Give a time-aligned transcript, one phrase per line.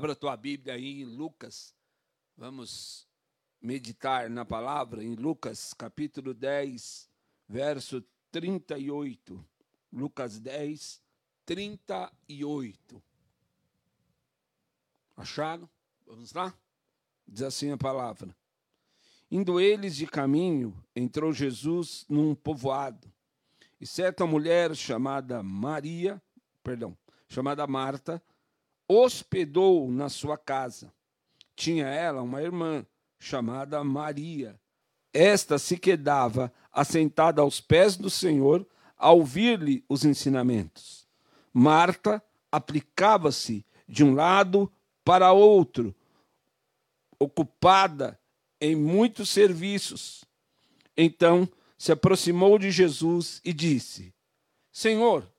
[0.00, 1.74] Abra a tua Bíblia aí em Lucas.
[2.34, 3.06] Vamos
[3.60, 7.06] meditar na palavra em Lucas capítulo 10,
[7.46, 8.02] verso
[8.32, 9.44] 38.
[9.92, 11.02] Lucas 10,
[11.44, 13.02] 38.
[15.14, 15.68] Acharam?
[16.06, 16.54] Vamos lá?
[17.28, 18.34] Diz assim a palavra.
[19.30, 23.12] Indo eles de caminho, entrou Jesus num povoado.
[23.78, 26.22] E certa mulher chamada Maria,
[26.62, 26.96] perdão,
[27.28, 28.22] chamada Marta,
[28.90, 30.92] hospedou na sua casa.
[31.54, 32.84] Tinha ela uma irmã
[33.20, 34.60] chamada Maria.
[35.12, 41.06] Esta se quedava assentada aos pés do Senhor a ouvir-lhe os ensinamentos.
[41.52, 44.70] Marta aplicava-se de um lado
[45.04, 45.94] para outro,
[47.18, 48.18] ocupada
[48.60, 50.24] em muitos serviços.
[50.96, 51.48] Então
[51.78, 54.12] se aproximou de Jesus e disse:
[54.72, 55.32] Senhor,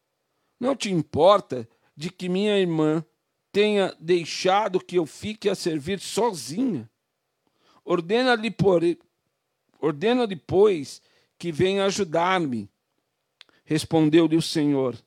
[0.58, 3.06] não te importa de que minha irmã
[3.52, 6.90] tenha deixado que eu fique a servir sozinha.
[7.84, 8.82] Ordena-lhe, por...
[9.80, 11.02] ordena pois,
[11.38, 12.70] que venha ajudar-me.
[13.66, 14.98] Respondeu-lhe o Senhor: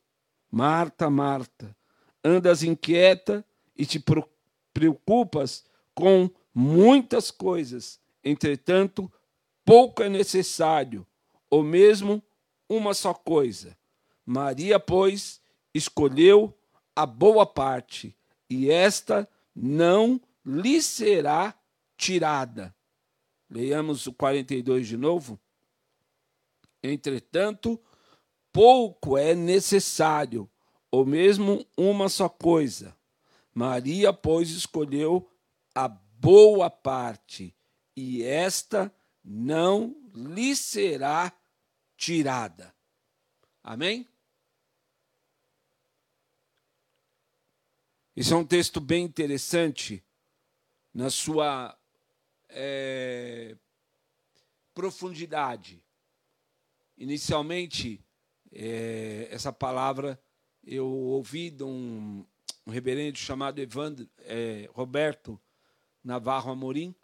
[0.50, 1.74] Marta, Marta,
[2.22, 3.44] andas inquieta
[3.76, 4.02] e te
[4.72, 8.00] preocupas com muitas coisas.
[8.22, 9.10] Entretanto,
[9.64, 11.06] pouco é necessário,
[11.48, 12.22] ou mesmo
[12.68, 13.76] uma só coisa.
[14.24, 15.40] Maria, pois,
[15.74, 16.56] escolheu
[16.96, 18.16] a boa parte
[18.54, 21.52] e esta não lhe será
[21.96, 22.72] tirada.
[23.50, 25.40] Leiamos o 42 de novo.
[26.80, 27.80] Entretanto,
[28.52, 30.48] pouco é necessário,
[30.88, 32.96] ou mesmo uma só coisa.
[33.52, 35.28] Maria, pois, escolheu
[35.74, 37.54] a boa parte,
[37.96, 38.94] e esta
[39.24, 41.32] não lhe será
[41.96, 42.72] tirada.
[43.62, 44.06] Amém?
[48.16, 50.00] Isso é um texto bem interessante
[50.92, 51.76] na sua
[52.48, 53.56] é,
[54.72, 55.84] profundidade.
[56.96, 58.00] Inicialmente,
[58.52, 60.20] é, essa palavra
[60.62, 62.24] eu ouvi de um,
[62.64, 65.40] um reverendo chamado Evandro, é, Roberto
[66.02, 66.94] Navarro Amorim,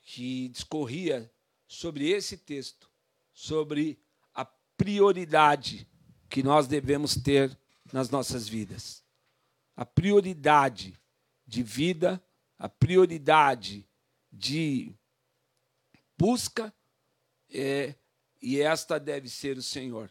[0.00, 1.30] que discorria
[1.68, 2.88] sobre esse texto,
[3.34, 4.00] sobre
[4.32, 5.86] a prioridade
[6.30, 7.54] que nós devemos ter
[7.92, 9.01] nas nossas vidas
[9.76, 10.98] a prioridade
[11.46, 12.22] de vida,
[12.58, 13.88] a prioridade
[14.30, 14.94] de
[16.16, 16.72] busca,
[17.50, 17.94] é,
[18.40, 20.10] e esta deve ser o Senhor.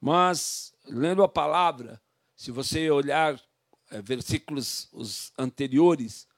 [0.00, 2.00] Mas, lendo a palavra,
[2.34, 3.40] se você olhar
[3.90, 6.28] é, versículos os anteriores,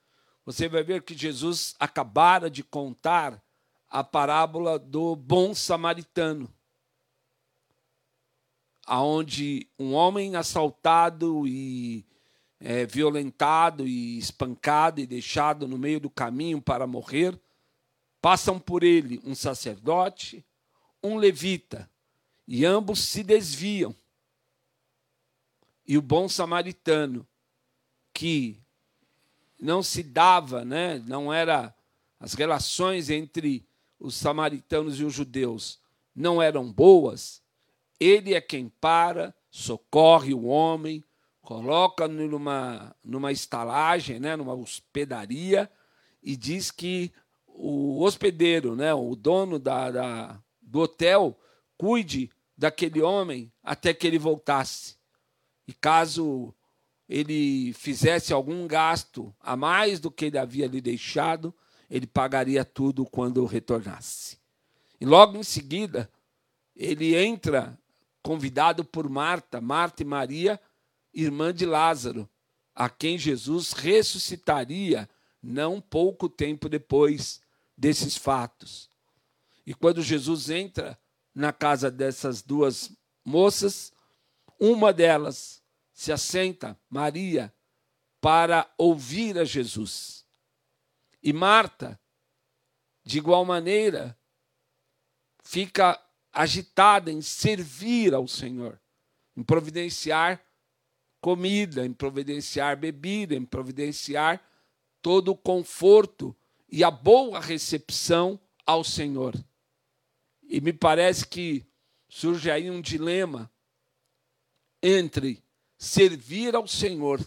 [0.45, 3.43] você vai ver que Jesus acabara de contar
[3.89, 6.53] a parábola do bom samaritano
[8.89, 12.07] aonde um homem assaltado e
[12.61, 17.39] é, violentado e espancado e deixado no meio do caminho para morrer,
[18.21, 20.45] passam por ele um sacerdote,
[21.03, 21.89] um levita,
[22.47, 23.95] e ambos se desviam.
[25.87, 27.27] E o bom samaritano,
[28.13, 28.61] que
[29.61, 31.75] não se dava, né, não era
[32.19, 33.65] as relações entre
[33.99, 35.79] os samaritanos e os judeus
[36.15, 37.41] não eram boas,
[38.01, 41.05] ele é quem para, socorre o homem,
[41.49, 45.71] coloca numa, numa estalagem, né, numa hospedaria,
[46.23, 47.11] e diz que
[47.47, 51.41] o hospedeiro, né, o dono da, da, do hotel,
[51.79, 54.97] cuide daquele homem até que ele voltasse.
[55.67, 56.55] E caso
[57.09, 61.55] ele fizesse algum gasto a mais do que ele havia lhe deixado,
[61.89, 64.37] ele pagaria tudo quando retornasse.
[65.01, 66.11] E logo em seguida,
[66.77, 67.79] ele entra
[68.23, 70.61] convidado por Marta, Marta e Maria,
[71.23, 72.29] irmã de Lázaro,
[72.75, 75.09] a quem Jesus ressuscitaria
[75.43, 77.41] não pouco tempo depois
[77.77, 78.89] desses fatos.
[79.67, 80.99] E quando Jesus entra
[81.35, 82.91] na casa dessas duas
[83.25, 83.93] moças,
[84.59, 85.63] uma delas
[85.93, 87.53] se assenta, Maria,
[88.21, 90.25] para ouvir a Jesus.
[91.23, 92.01] E Marta,
[93.05, 94.17] de igual maneira,
[95.43, 96.01] fica
[96.33, 98.81] agitada em servir ao Senhor,
[99.37, 100.41] em providenciar
[101.21, 104.43] comida, em providenciar bebida, em providenciar
[105.03, 106.37] todo o conforto
[106.69, 109.35] e a boa recepção ao Senhor.
[110.43, 111.67] E me parece que
[112.09, 113.51] surge aí um dilema
[114.83, 115.43] entre
[115.77, 117.21] servir ao Senhor,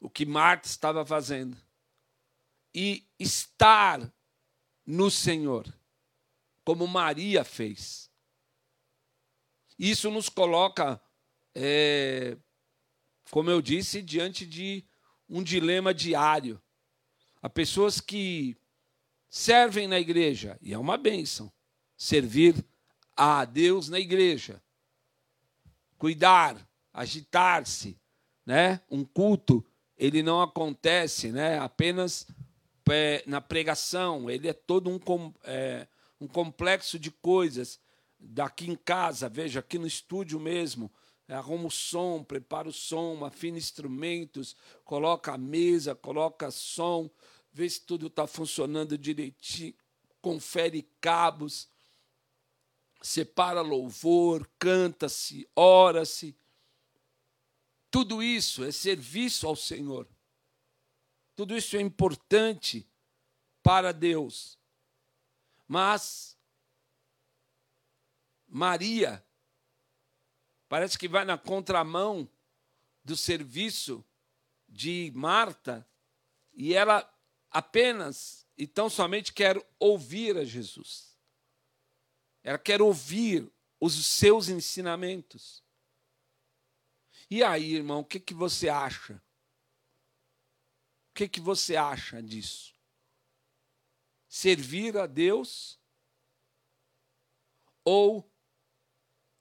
[0.00, 1.56] o que Marta estava fazendo,
[2.74, 4.12] e estar
[4.84, 5.72] no Senhor,
[6.64, 8.10] como Maria fez.
[9.78, 11.00] Isso nos coloca
[11.54, 12.36] é,
[13.30, 14.84] como eu disse, diante de
[15.28, 16.60] um dilema diário.
[17.40, 18.56] Há pessoas que
[19.28, 21.50] servem na igreja, e é uma bênção
[21.96, 22.64] servir
[23.16, 24.62] a Deus na igreja.
[25.96, 27.98] Cuidar, agitar-se,
[28.44, 28.80] né?
[28.90, 29.64] Um culto,
[29.96, 31.58] ele não acontece, né?
[31.58, 32.26] Apenas
[32.90, 35.00] é, na pregação, ele é todo um,
[35.44, 35.86] é,
[36.20, 37.80] um complexo de coisas.
[38.18, 40.92] Daqui em casa, veja, aqui no estúdio mesmo,
[41.28, 47.10] arruma o som, prepara o som, afina instrumentos, coloca a mesa, coloca som,
[47.52, 49.74] vê se tudo está funcionando direitinho,
[50.20, 51.68] confere cabos,
[53.00, 56.36] separa louvor, canta-se, ora-se.
[57.90, 60.08] Tudo isso é serviço ao Senhor.
[61.34, 62.86] Tudo isso é importante
[63.62, 64.58] para Deus.
[65.66, 66.36] Mas
[68.46, 69.24] Maria
[70.72, 72.26] parece que vai na contramão
[73.04, 74.02] do serviço
[74.66, 75.86] de Marta
[76.54, 77.06] e ela
[77.50, 81.14] apenas e tão somente quer ouvir a Jesus.
[82.42, 85.62] Ela quer ouvir os seus ensinamentos.
[87.28, 89.22] E aí, irmão, o que, que você acha?
[91.10, 92.74] O que, que você acha disso?
[94.26, 95.78] Servir a Deus
[97.84, 98.26] ou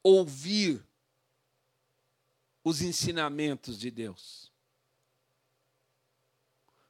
[0.03, 0.90] ouvir
[2.63, 4.51] os ensinamentos de Deus?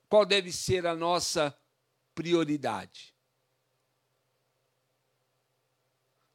[0.10, 1.58] Qual deve ser a nossa
[2.14, 3.16] prioridade?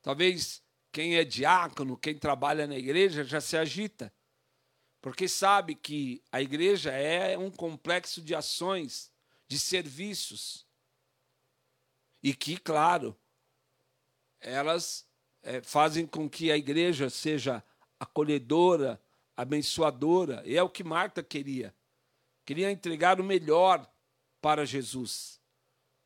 [0.01, 0.63] Talvez
[0.93, 4.15] quem é diácono, quem trabalha na igreja, já se agita,
[5.03, 9.13] porque sabe que a igreja é um complexo de ações,
[9.47, 10.67] de serviços,
[12.23, 13.15] e que, claro,
[14.41, 15.07] elas
[15.43, 17.63] é, fazem com que a igreja seja
[18.01, 19.01] acolhedora,
[19.37, 21.75] abençoadora, e é o que Marta queria.
[22.45, 23.87] Queria entregar o melhor
[24.41, 25.41] para Jesus.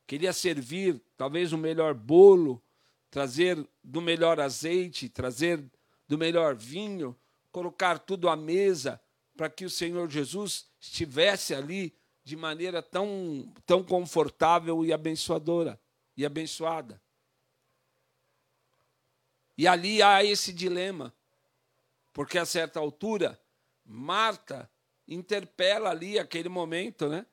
[0.06, 2.62] Queria servir talvez o melhor bolo,
[3.10, 5.62] trazer do melhor azeite, trazer
[6.08, 7.16] do melhor vinho,
[7.52, 9.00] colocar tudo à mesa
[9.36, 11.94] para que o Senhor Jesus estivesse ali
[12.24, 15.80] de maneira tão, tão confortável e abençoadora
[16.16, 17.00] e abençoada.
[19.56, 21.14] E ali há esse dilema.
[22.12, 23.40] Porque a certa altura,
[23.84, 24.70] Marta
[25.06, 27.26] interpela ali aquele momento, né?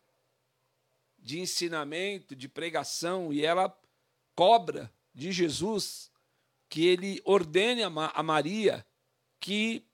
[1.18, 3.76] De ensinamento, de pregação, e ela
[4.36, 6.12] cobra de Jesus
[6.70, 8.86] que ele ordene a Maria
[9.40, 9.86] que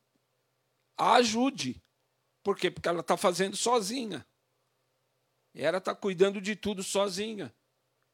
[0.97, 1.81] a ajude.
[2.41, 2.69] Por quê?
[2.69, 4.25] Porque ela está fazendo sozinha.
[5.53, 7.53] Ela está cuidando de tudo sozinha.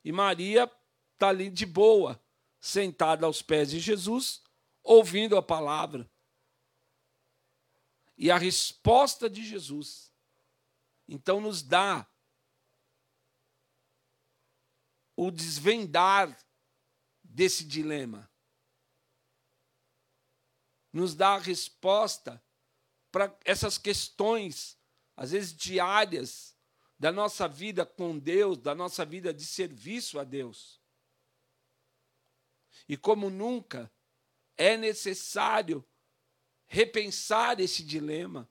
[0.03, 0.69] E Maria
[1.13, 2.21] está ali de boa,
[2.59, 4.43] sentada aos pés de Jesus,
[4.83, 6.09] ouvindo a palavra.
[8.21, 10.13] E a resposta de Jesus,
[11.07, 12.05] então, nos dá
[15.15, 16.37] o desvendar
[17.23, 18.29] desse dilema.
[20.91, 22.43] Nos dá a resposta
[23.09, 24.77] para essas questões,
[25.15, 26.53] às vezes diárias,
[26.99, 30.81] da nossa vida com Deus, da nossa vida de serviço a Deus.
[32.87, 33.89] E como nunca,
[34.57, 35.87] é necessário
[36.69, 38.47] repensar esse dilema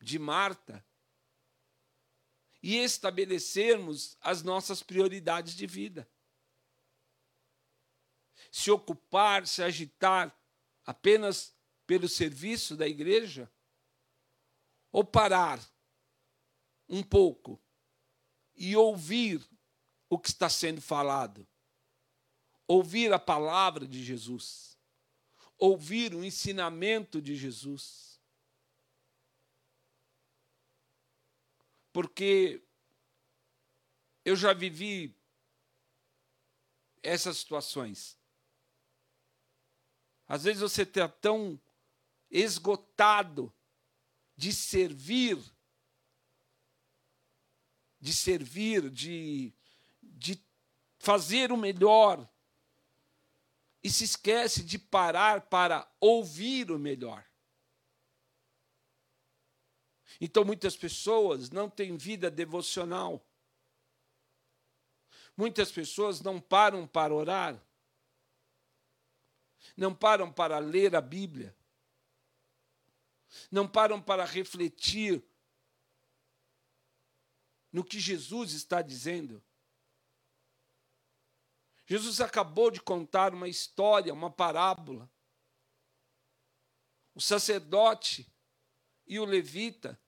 [0.00, 0.86] de Marta
[2.62, 6.08] e estabelecermos as nossas prioridades de vida.
[8.52, 10.34] Se ocupar, se agitar
[10.86, 11.52] apenas
[11.86, 13.52] pelo serviço da igreja,
[14.92, 15.60] ou parar
[16.88, 17.60] um pouco
[18.54, 19.44] e ouvir
[20.08, 21.48] o que está sendo falado,
[22.68, 24.71] ouvir a palavra de Jesus
[25.62, 28.20] ouvir o ensinamento de Jesus.
[31.92, 32.60] Porque
[34.24, 35.16] eu já vivi
[37.00, 38.18] essas situações.
[40.26, 41.60] Às vezes você está tão
[42.28, 43.54] esgotado
[44.36, 45.38] de servir,
[48.00, 49.54] de servir, de,
[50.02, 50.42] de
[50.98, 52.28] fazer o melhor,
[53.82, 57.26] e se esquece de parar para ouvir o melhor.
[60.20, 63.26] Então, muitas pessoas não têm vida devocional.
[65.36, 67.60] Muitas pessoas não param para orar.
[69.76, 71.56] Não param para ler a Bíblia.
[73.50, 75.24] Não param para refletir
[77.72, 79.42] no que Jesus está dizendo.
[81.92, 85.10] Jesus acabou de contar uma história, uma parábola.
[87.14, 88.26] O sacerdote
[89.06, 90.00] e o levita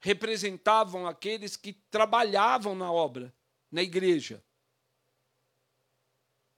[0.00, 3.32] representavam aqueles que trabalhavam na obra,
[3.70, 4.44] na igreja.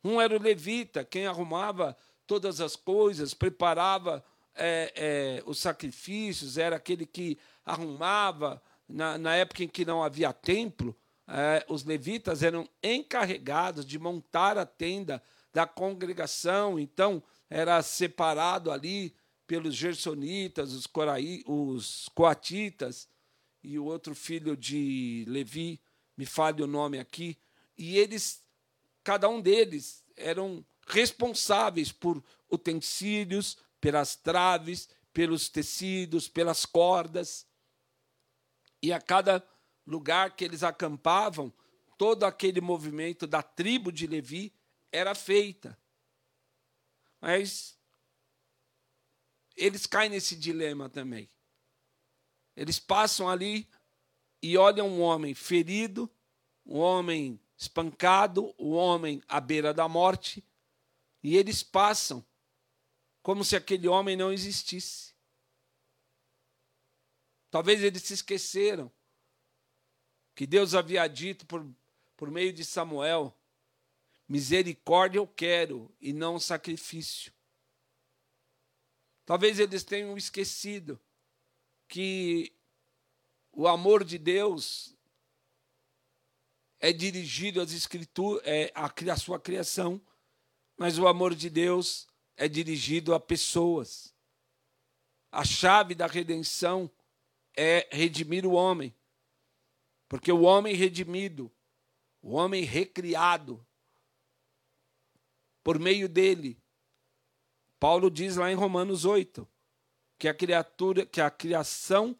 [0.02, 1.94] Um era o levita, quem arrumava
[2.26, 8.62] todas as coisas, preparava é, é, os sacrifícios, era aquele que arrumava.
[8.88, 10.98] Na, na época em que não havia templo,
[11.30, 15.22] é, os levitas eram encarregados de montar a tenda
[15.52, 19.14] da congregação, então era separado ali
[19.46, 23.08] pelos gersonitas, os, coraí, os coatitas
[23.62, 25.80] e o outro filho de Levi,
[26.16, 27.38] me fale o nome aqui,
[27.76, 28.42] e eles,
[29.02, 37.46] cada um deles, eram responsáveis por utensílios, pelas traves, pelos tecidos, pelas cordas.
[38.82, 39.42] E a cada
[39.86, 41.52] lugar que eles acampavam,
[41.96, 44.54] todo aquele movimento da tribo de Levi
[44.90, 45.78] era feita.
[47.20, 47.78] Mas
[49.56, 51.30] eles caem nesse dilema também.
[52.56, 53.68] Eles passam ali
[54.42, 56.10] e olham um homem ferido,
[56.64, 60.42] um homem espancado, um homem à beira da morte,
[61.22, 62.24] e eles passam
[63.22, 65.14] como se aquele homem não existisse.
[67.50, 68.90] Talvez eles se esqueceram
[70.34, 71.66] que Deus havia dito por,
[72.16, 73.34] por meio de Samuel:
[74.28, 77.32] misericórdia eu quero e não sacrifício.
[79.24, 81.00] Talvez eles tenham esquecido
[81.86, 82.52] que
[83.52, 84.96] o amor de Deus
[86.80, 90.00] é dirigido às escrituras, é a sua criação,
[90.76, 94.14] mas o amor de Deus é dirigido a pessoas.
[95.30, 96.90] A chave da redenção
[97.54, 98.94] é redimir o homem.
[100.10, 101.52] Porque o homem redimido,
[102.20, 103.64] o homem recriado,
[105.62, 106.60] por meio dele,
[107.78, 109.48] Paulo diz lá em Romanos 8,
[110.18, 112.18] que a criatura, que a criação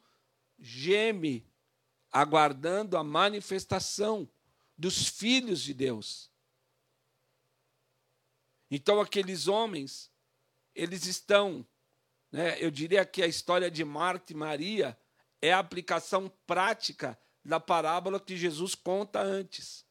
[0.56, 1.44] geme
[2.12, 4.30] aguardando a manifestação
[4.78, 6.30] dos filhos de Deus.
[8.70, 10.12] Então aqueles homens,
[10.76, 11.66] eles estão,
[12.30, 14.97] né, eu diria que a história de Marta e Maria
[15.42, 19.87] é a aplicação prática da parábola que Jesus conta antes.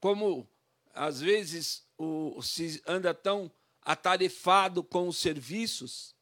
[0.00, 0.48] Como
[0.92, 3.52] às vezes o, se anda tão
[3.82, 6.16] atarefado com os serviços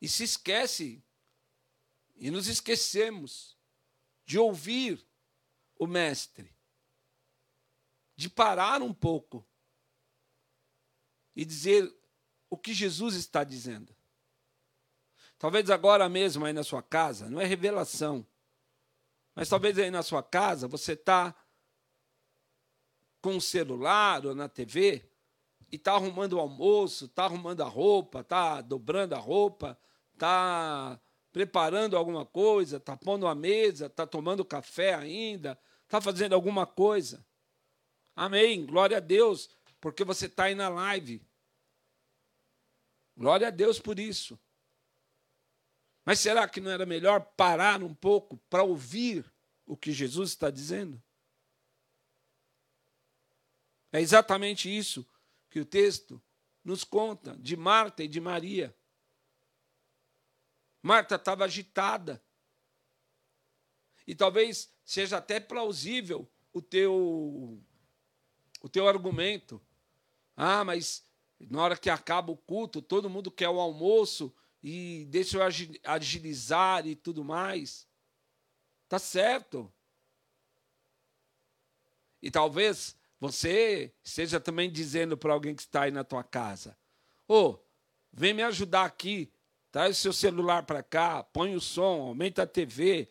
[0.00, 1.02] e se esquece
[2.14, 3.56] e nos esquecemos
[4.24, 5.06] de ouvir
[5.78, 6.54] o mestre,
[8.14, 9.46] de parar um pouco
[11.34, 11.94] e dizer
[12.48, 13.95] o que Jesus está dizendo.
[15.38, 18.26] Talvez agora mesmo aí na sua casa, não é revelação,
[19.34, 21.34] mas talvez aí na sua casa você está
[23.20, 25.04] com o celular ou na TV
[25.70, 29.78] e está arrumando o almoço, está arrumando a roupa, está dobrando a roupa,
[30.14, 30.98] está
[31.32, 37.26] preparando alguma coisa, está pondo a mesa, está tomando café ainda, está fazendo alguma coisa.
[38.14, 38.64] Amém.
[38.64, 41.20] Glória a Deus, porque você está aí na live.
[43.14, 44.38] Glória a Deus por isso.
[46.06, 49.28] Mas será que não era melhor parar um pouco para ouvir
[49.66, 51.02] o que Jesus está dizendo?
[53.90, 55.04] É exatamente isso
[55.50, 56.22] que o texto
[56.62, 58.72] nos conta de Marta e de Maria.
[60.80, 62.22] Marta estava agitada.
[64.06, 67.60] E talvez seja até plausível o teu
[68.62, 69.60] o teu argumento.
[70.36, 71.04] Ah, mas
[71.40, 74.32] na hora que acaba o culto, todo mundo quer o almoço
[74.68, 75.42] e deixa eu
[75.84, 77.86] agilizar e tudo mais.
[78.88, 79.72] Tá certo.
[82.20, 86.76] E talvez você esteja também dizendo para alguém que está aí na tua casa:
[87.28, 87.58] Ô, oh,
[88.12, 89.32] vem me ajudar aqui
[89.76, 93.10] Traz o seu celular para cá, põe o som, aumenta a TV.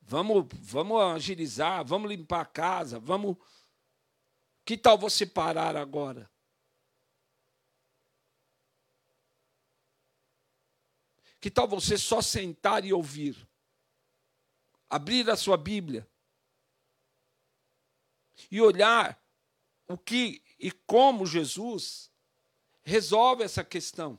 [0.00, 3.36] Vamos, vamos agilizar, vamos limpar a casa, vamos.
[4.64, 6.30] Que tal você parar agora?
[11.44, 13.46] Que tal você só sentar e ouvir?
[14.88, 16.08] Abrir a sua Bíblia
[18.50, 19.22] e olhar
[19.86, 22.10] o que e como Jesus
[22.82, 24.18] resolve essa questão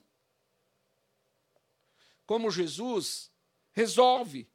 [2.27, 3.32] como Jesus
[3.72, 4.48] resolve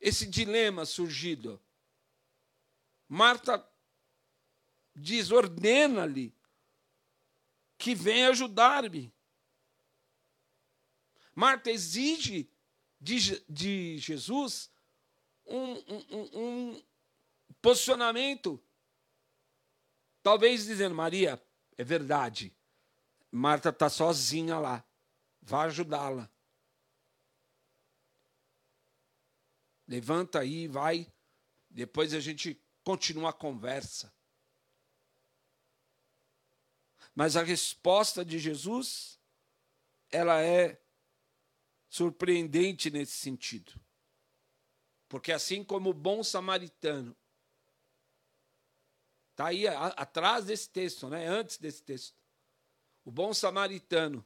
[0.00, 1.60] esse dilema surgido.
[3.08, 3.68] Marta
[4.94, 6.37] diz: ordena-lhe
[7.78, 9.14] que venha ajudar-me.
[11.34, 12.50] Marta exige
[13.00, 14.70] de, de Jesus
[15.46, 16.82] um, um, um
[17.62, 18.60] posicionamento,
[20.22, 21.40] talvez dizendo: Maria,
[21.76, 22.52] é verdade,
[23.30, 24.84] Marta está sozinha lá.
[25.40, 26.28] Vá ajudá-la.
[29.86, 31.10] Levanta aí, vai.
[31.70, 34.12] Depois a gente continua a conversa.
[37.18, 39.18] Mas a resposta de Jesus,
[40.08, 40.80] ela é
[41.88, 43.72] surpreendente nesse sentido.
[45.08, 47.16] Porque assim como o bom samaritano,
[49.32, 51.26] está aí a, atrás desse texto, né?
[51.26, 52.14] antes desse texto.
[53.04, 54.24] O bom samaritano,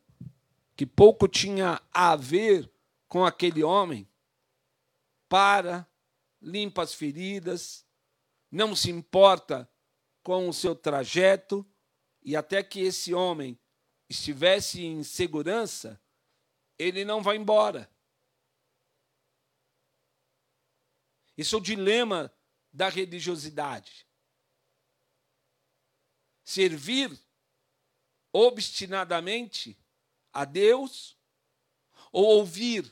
[0.76, 2.70] que pouco tinha a ver
[3.08, 4.06] com aquele homem,
[5.30, 5.88] para,
[6.42, 7.86] limpa as feridas,
[8.50, 9.66] não se importa
[10.22, 11.66] com o seu trajeto,
[12.22, 13.58] e até que esse homem
[14.08, 16.00] estivesse em segurança,
[16.78, 17.90] ele não vai embora.
[21.36, 22.32] Esse é o dilema
[22.72, 24.06] da religiosidade.
[26.44, 27.18] Servir
[28.32, 29.78] obstinadamente
[30.32, 31.18] a Deus
[32.10, 32.90] ou ouvir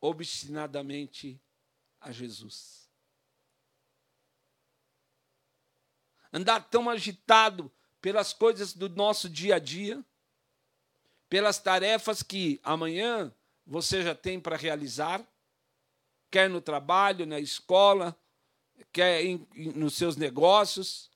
[0.00, 1.40] obstinadamente
[2.00, 2.90] a Jesus.
[6.32, 10.04] Andar tão agitado pelas coisas do nosso dia a dia,
[11.28, 13.32] pelas tarefas que amanhã
[13.66, 15.26] você já tem para realizar,
[16.30, 18.18] quer no trabalho, na escola,
[18.92, 21.10] quer em, em, nos seus negócios.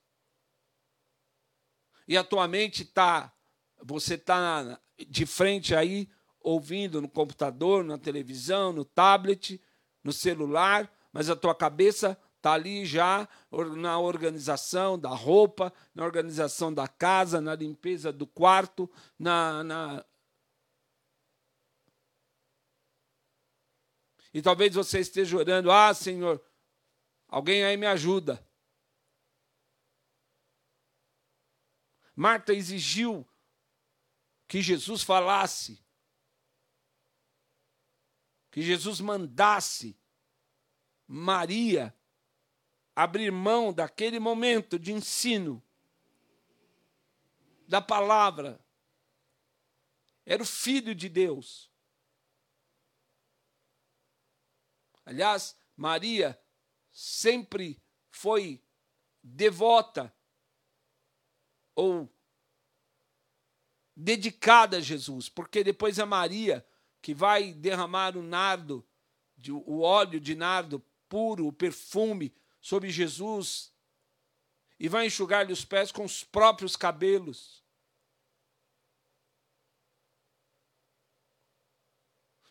[2.07, 3.33] E atualmente tá,
[3.81, 6.09] você está de frente aí,
[6.39, 9.61] ouvindo no computador, na televisão, no tablet,
[10.03, 13.25] no celular, mas a tua cabeça está ali já
[13.77, 20.05] na organização da roupa, na organização da casa, na limpeza do quarto, na, na...
[24.33, 26.43] E talvez você esteja orando, ah, Senhor,
[27.29, 28.45] alguém aí me ajuda.
[32.13, 33.25] Marta exigiu
[34.49, 35.81] que Jesus falasse
[38.51, 39.97] que Jesus mandasse
[41.07, 41.95] Maria
[42.95, 45.63] abrir mão daquele momento de ensino
[47.67, 48.59] da palavra.
[50.25, 51.71] Era o filho de Deus.
[55.05, 56.39] Aliás, Maria
[56.91, 58.63] sempre foi
[59.21, 60.13] devota
[61.75, 62.09] ou
[63.95, 66.65] dedicada a Jesus, porque depois a Maria
[67.01, 68.85] que vai derramar o nardo,
[69.49, 70.79] o óleo de nardo
[71.09, 73.73] puro, o perfume sobre Jesus
[74.79, 77.61] e vai enxugar-lhe os pés com os próprios cabelos.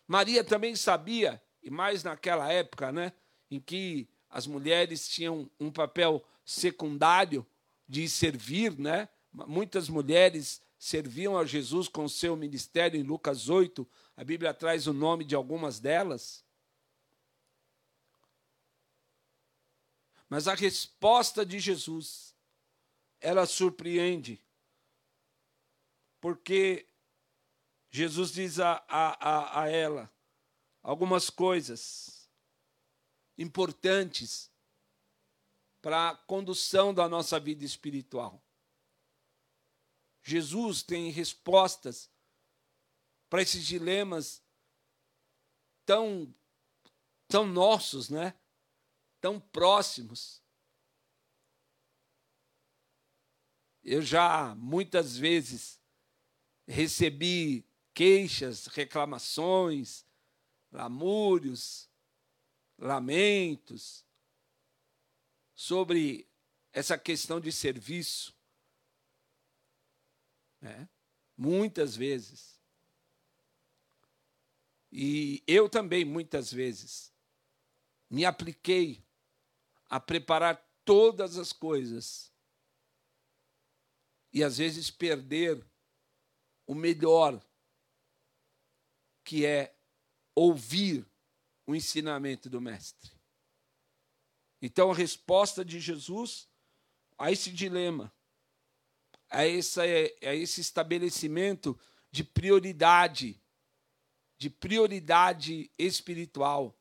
[0.07, 3.11] Maria também sabia, e mais naquela época, né,
[3.49, 7.45] em que as mulheres tinham um papel secundário
[7.87, 9.09] de servir, né?
[9.31, 14.93] Muitas mulheres serviam a Jesus com seu ministério em Lucas 8, a Bíblia traz o
[14.93, 16.45] nome de algumas delas.
[20.33, 22.35] Mas a resposta de Jesus,
[23.21, 24.43] ela surpreende.
[26.19, 26.89] Porque
[27.91, 30.11] Jesus diz a, a, a ela
[30.81, 32.27] algumas coisas
[33.37, 34.51] importantes
[35.83, 38.43] para a condução da nossa vida espiritual.
[40.23, 42.09] Jesus tem respostas
[43.29, 44.41] para esses dilemas
[45.85, 46.33] tão
[47.27, 48.33] tão nossos, né?
[49.23, 50.43] Tão próximos.
[53.81, 55.79] Eu já muitas vezes
[56.67, 60.05] recebi queixas, reclamações,
[60.69, 61.89] lamúrios,
[62.77, 64.05] lamentos
[65.55, 66.27] sobre
[66.73, 68.35] essa questão de serviço.
[70.59, 70.89] Né?
[71.37, 72.61] Muitas vezes.
[74.91, 77.13] E eu também, muitas vezes,
[78.09, 79.01] me apliquei
[79.93, 82.33] a preparar todas as coisas
[84.33, 85.63] e às vezes perder
[86.65, 87.39] o melhor,
[89.23, 89.77] que é
[90.33, 91.07] ouvir
[91.67, 93.11] o ensinamento do Mestre.
[94.59, 96.49] Então, a resposta de Jesus
[97.15, 98.11] a esse dilema,
[99.29, 101.79] a, essa, a esse estabelecimento
[102.09, 103.39] de prioridade
[104.39, 106.75] de prioridade espiritual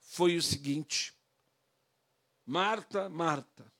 [0.00, 1.15] foi o seguinte:
[2.46, 3.70] Marta, Marta,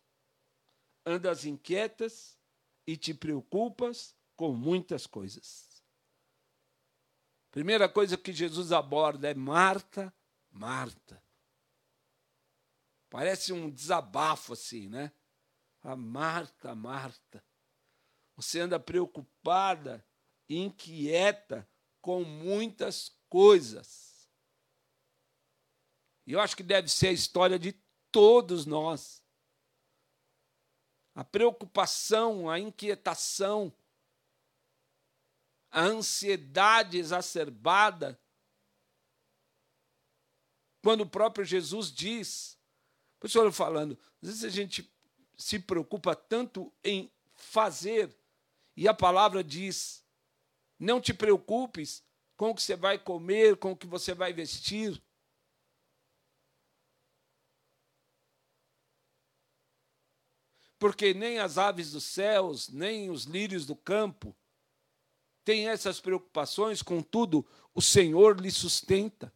[1.07, 2.37] andas inquietas
[2.85, 5.85] e te preocupas com muitas coisas.
[7.53, 10.13] Primeira coisa que Jesus aborda é Marta,
[10.51, 11.23] Marta.
[13.09, 15.13] Parece um desabafo assim, né?
[15.83, 17.43] A Marta, Marta.
[18.35, 20.05] Você anda preocupada
[20.49, 21.69] inquieta
[22.01, 24.29] com muitas coisas.
[26.27, 27.73] E eu acho que deve ser a história de
[28.17, 29.23] todos nós.
[31.15, 33.71] A preocupação, a inquietação,
[35.71, 38.19] a ansiedade exacerbada.
[40.83, 42.59] Quando o próprio Jesus diz,
[43.21, 44.91] por isso eu falando, às vezes a gente
[45.37, 48.17] se preocupa tanto em fazer,
[48.75, 50.03] e a palavra diz:
[50.79, 52.03] não te preocupes
[52.35, 55.03] com o que você vai comer, com o que você vai vestir.
[60.79, 64.37] Porque nem as aves dos céus, nem os lírios do campo
[65.45, 69.33] têm essas preocupações, contudo, o Senhor lhe sustenta.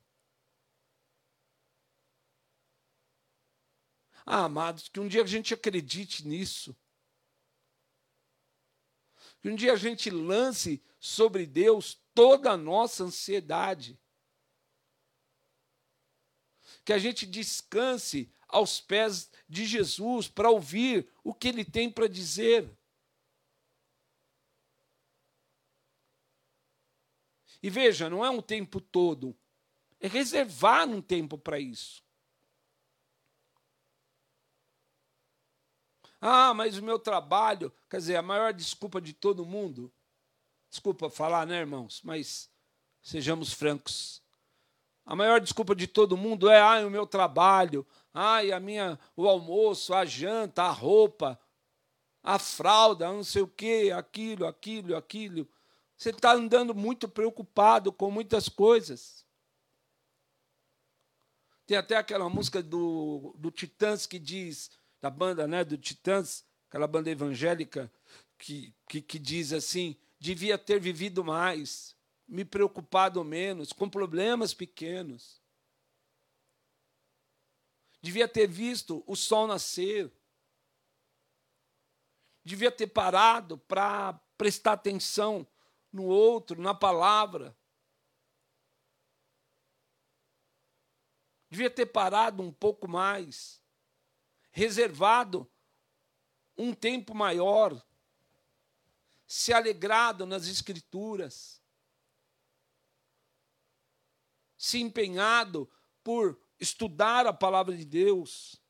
[4.27, 6.77] Ah, amados, que um dia a gente acredite nisso.
[9.41, 13.99] Que um dia a gente lance sobre Deus toda a nossa ansiedade.
[16.85, 22.09] Que a gente descanse aos pés de Jesus para ouvir o que ele tem para
[22.09, 22.71] dizer.
[27.63, 29.37] E veja, não é um tempo todo,
[30.01, 32.03] é reservar um tempo para isso.
[36.21, 39.93] Ah, mas o meu trabalho, quer dizer, a maior desculpa de todo mundo,
[40.69, 42.51] desculpa falar, né, irmãos, mas
[43.03, 44.23] sejamos francos.
[45.05, 49.29] A maior desculpa de todo mundo é, ah, o meu trabalho, ai, a minha, o
[49.29, 51.41] almoço, a janta, a roupa,
[52.23, 55.49] a fralda, não sei o quê, aquilo, aquilo, aquilo.
[55.97, 59.25] Você está andando muito preocupado com muitas coisas.
[61.67, 64.71] Tem até aquela música do, do Titãs que diz:
[65.01, 67.93] da banda né, do Titãs, aquela banda evangélica,
[68.39, 71.97] que, que, que diz assim: devia ter vivido mais,
[72.27, 75.40] me preocupado menos, com problemas pequenos.
[78.03, 80.11] Devia ter visto o sol nascer.
[82.43, 85.47] Devia ter parado para prestar atenção
[85.93, 87.57] no outro, na palavra.
[91.51, 93.61] Devia ter parado um pouco mais
[94.53, 95.51] reservado
[96.57, 97.83] um tempo maior,
[99.27, 101.61] se alegrado nas Escrituras,
[104.57, 105.71] se empenhado
[106.05, 108.61] por estudar a palavra de Deus,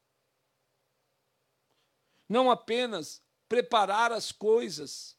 [2.29, 5.19] não apenas preparar as coisas.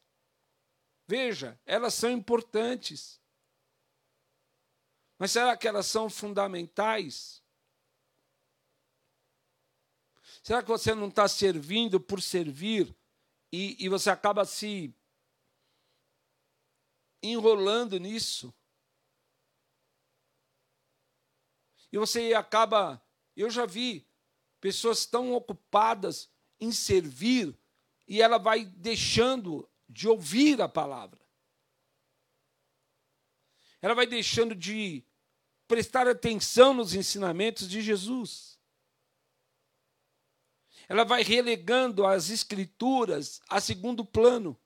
[1.06, 3.22] Veja, elas são importantes.
[5.20, 7.44] Mas será que elas são fundamentais?
[10.42, 12.96] Será que você não está servindo por servir
[13.52, 14.96] e, e você acaba se
[17.22, 18.54] enrolando nisso?
[21.92, 23.02] E você acaba.
[23.36, 24.08] Eu já vi
[24.60, 27.58] pessoas tão ocupadas em servir
[28.08, 31.20] e ela vai deixando de ouvir a palavra.
[33.82, 35.04] Ela vai deixando de
[35.68, 38.52] prestar atenção nos ensinamentos de Jesus
[40.92, 44.60] ela vai relegando as escrituras a segundo plano.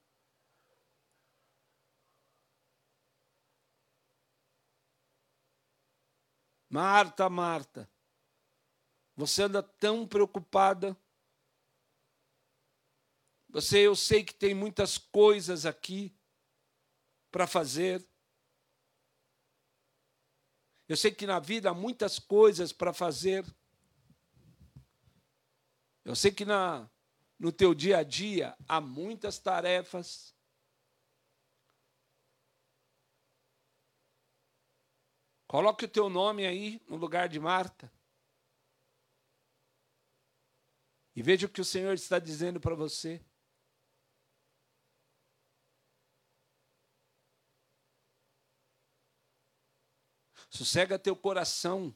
[6.75, 7.89] Marta, Marta,
[9.15, 10.93] você anda tão preocupada.
[13.47, 16.13] Você, eu sei que tem muitas coisas aqui
[17.31, 18.05] para fazer.
[20.85, 23.45] Eu sei que na vida há muitas coisas para fazer.
[26.03, 26.91] Eu sei que na,
[27.39, 30.34] no teu dia a dia há muitas tarefas.
[35.55, 37.89] Coloque o teu nome aí no lugar de Marta.
[41.15, 43.23] E veja o que o Senhor está dizendo para você.
[50.49, 51.95] Sossega teu coração.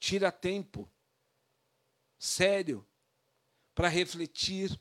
[0.00, 0.90] Tira tempo
[2.18, 2.84] sério
[3.76, 4.76] para refletir.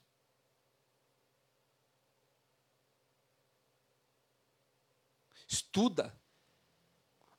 [5.58, 6.15] Estuda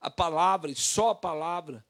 [0.00, 1.86] a palavra e só a palavra.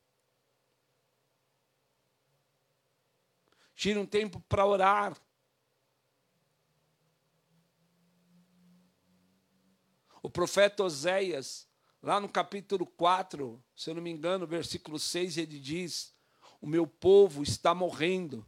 [3.75, 5.17] Tira um tempo para orar.
[10.23, 11.67] O profeta Oséias,
[12.03, 16.15] lá no capítulo 4, se eu não me engano, versículo 6, ele diz:
[16.61, 18.45] o meu povo está morrendo,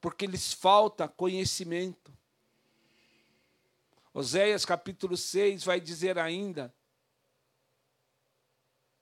[0.00, 2.16] porque lhes falta conhecimento.
[4.12, 6.74] Oséias capítulo 6 vai dizer ainda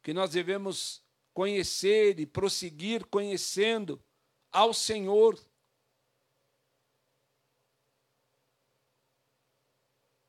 [0.02, 4.04] que nós devemos conhecer e prosseguir conhecendo
[4.50, 5.38] ao Senhor.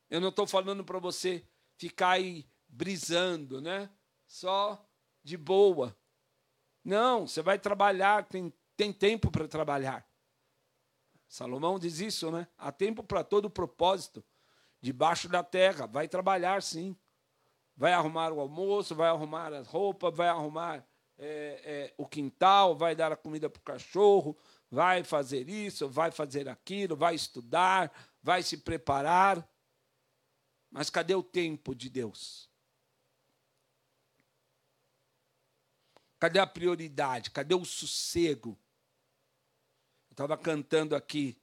[0.08, 3.90] Eu não estou falando para você ficar aí brisando, né?
[4.26, 4.88] Só
[5.22, 5.96] de boa.
[6.82, 10.08] Não, você vai trabalhar, tem, tem tempo para trabalhar.
[11.28, 12.48] Salomão diz isso, né?
[12.56, 14.24] Há tempo para todo propósito.
[14.80, 16.96] Debaixo da terra, vai trabalhar sim.
[17.76, 20.86] Vai arrumar o almoço, vai arrumar as roupas, vai arrumar
[21.18, 24.36] é, é, o quintal, vai dar a comida para o cachorro,
[24.70, 29.46] vai fazer isso, vai fazer aquilo, vai estudar, vai se preparar.
[30.70, 32.50] Mas cadê o tempo de Deus?
[36.18, 37.30] Cadê a prioridade?
[37.30, 38.58] Cadê o sossego?
[40.10, 41.40] Eu estava cantando aqui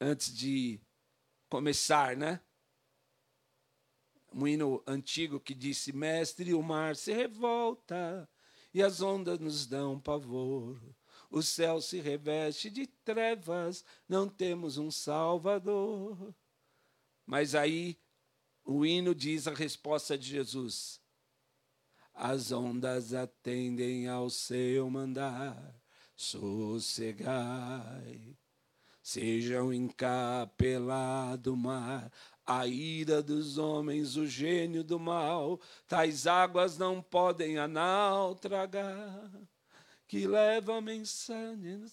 [0.00, 0.80] antes de
[1.48, 2.40] começar, né?
[4.32, 8.28] Um hino antigo que disse: Mestre, o mar se revolta
[8.72, 10.80] e as ondas nos dão pavor.
[11.30, 16.34] O céu se reveste de trevas, não temos um Salvador.
[17.26, 17.98] Mas aí
[18.64, 21.00] o hino diz a resposta de Jesus:
[22.14, 25.74] As ondas atendem ao seu mandar,
[26.14, 27.28] sossegai.
[29.02, 32.12] Seja o encapelado mar,
[32.48, 39.30] a ira dos homens, o gênio do mal, tais águas não podem a nau tragar,
[40.06, 41.84] que leva a mensagem,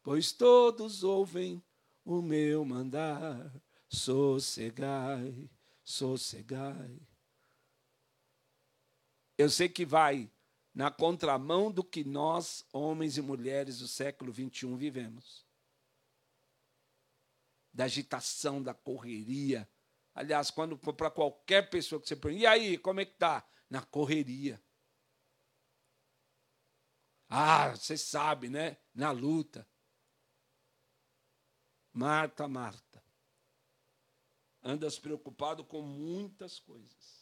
[0.00, 1.60] pois todos ouvem
[2.04, 3.52] o meu mandar,
[3.88, 5.50] sossegai,
[5.82, 7.00] sossegai.
[9.36, 10.30] Eu sei que vai
[10.72, 15.49] na contramão do que nós, homens e mulheres do século 21, vivemos
[17.72, 19.68] da agitação, da correria.
[20.14, 23.46] Aliás, quando para qualquer pessoa que você pergunta, e aí, como é que tá?
[23.68, 24.62] Na correria.
[27.28, 28.76] Ah, você sabe, né?
[28.92, 29.66] Na luta.
[31.92, 33.02] Marta, Marta.
[34.62, 37.20] Andas preocupado com muitas coisas.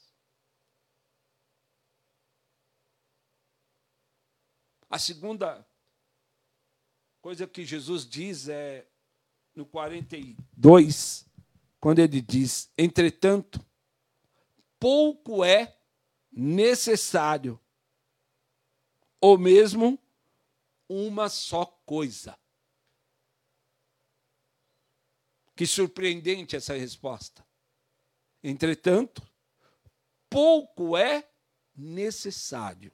[4.91, 5.69] A segunda
[7.21, 8.91] coisa que Jesus diz é
[9.59, 11.29] no 42,
[11.81, 13.61] quando ele diz: entretanto,
[14.79, 15.77] pouco é
[16.31, 17.61] necessário,
[19.21, 19.99] ou mesmo
[20.89, 22.39] uma só coisa.
[25.57, 27.45] Que surpreendente essa resposta.
[28.41, 29.29] Entretanto,
[30.31, 31.29] pouco é
[31.75, 32.93] necessário,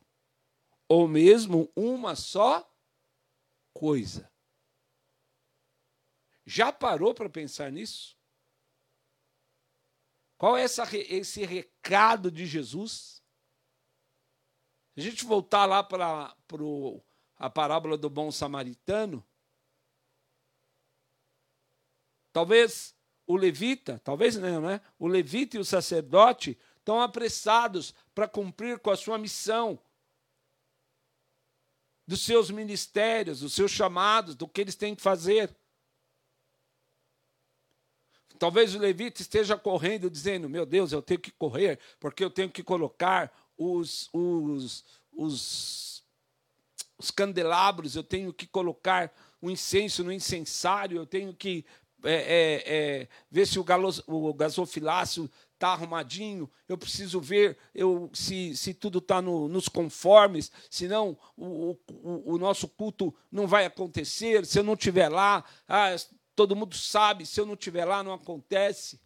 [0.89, 2.67] ou mesmo uma só
[3.75, 4.33] coisa.
[6.45, 8.17] Já parou para pensar nisso?
[10.37, 13.23] Qual é essa, esse recado de Jesus?
[14.95, 16.37] Se a gente voltar lá para
[17.37, 19.27] a parábola do bom samaritano,
[22.33, 22.95] talvez
[23.27, 24.81] o levita, talvez não, né?
[24.99, 29.81] O levita e o sacerdote estão apressados para cumprir com a sua missão,
[32.07, 35.55] dos seus ministérios, dos seus chamados, do que eles têm que fazer.
[38.45, 42.51] Talvez o levita esteja correndo, dizendo: Meu Deus, eu tenho que correr, porque eu tenho
[42.51, 46.05] que colocar os, os, os,
[46.99, 51.65] os candelabros, eu tenho que colocar o incenso no incensário, eu tenho que
[52.05, 58.11] é, é, é, ver se o, galos, o gasofilácio está arrumadinho, eu preciso ver eu,
[58.13, 63.65] se, se tudo está no, nos conformes, senão o, o, o, nosso culto não vai
[63.65, 65.97] acontecer, se eu não estiver lá, ah,
[66.35, 69.01] todo mundo sabe, se eu não estiver lá, não acontece.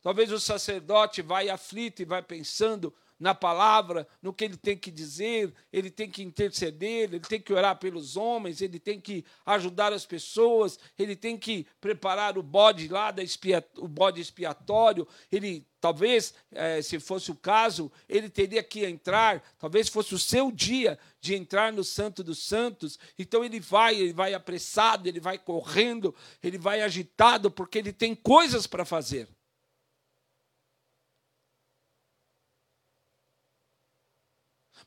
[0.00, 4.90] Talvez o sacerdote vai aflito e vai pensando na palavra, no que ele tem que
[4.90, 9.92] dizer, ele tem que interceder, ele tem que orar pelos homens, ele tem que ajudar
[9.92, 15.64] as pessoas, ele tem que preparar o bode lá, da expia, o bode expiatório, ele
[15.80, 20.98] talvez, eh, se fosse o caso, ele teria que entrar, talvez fosse o seu dia
[21.20, 26.12] de entrar no Santo dos Santos, então ele vai, ele vai apressado, ele vai correndo,
[26.42, 29.28] ele vai agitado, porque ele tem coisas para fazer.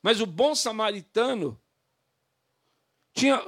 [0.06, 1.60] Mas o bom samaritano
[3.12, 3.42] tinha.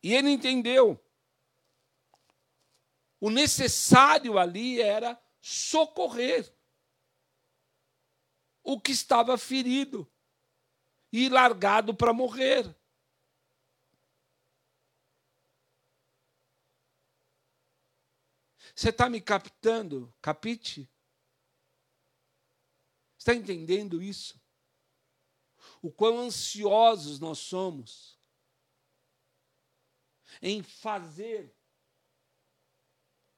[0.00, 1.04] E ele entendeu.
[3.18, 6.56] O necessário ali era socorrer
[8.62, 10.08] o que estava ferido
[11.12, 12.64] e largado para morrer.
[18.76, 20.14] Você está me captando?
[20.22, 20.88] Capite?
[23.18, 24.37] Está entendendo isso?
[25.82, 28.18] O quão ansiosos nós somos
[30.42, 31.54] em fazer